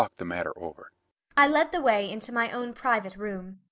[1.37, 3.59] I led the way into my own private room.